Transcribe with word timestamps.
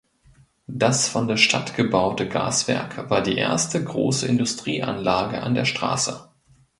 Das 0.65 1.07
von 1.07 1.27
der 1.27 1.37
Stadt 1.37 1.75
gebaute 1.75 2.27
Gaswerk 2.27 3.07
war 3.11 3.21
die 3.21 3.35
erste 3.35 3.83
grosse 3.83 4.25
Industrieanlage 4.27 5.43
an 5.43 5.53
der 5.53 5.65
Strasse. 5.65 6.31